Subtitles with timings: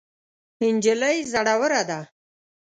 [0.75, 1.99] نجلۍ زړوره ده.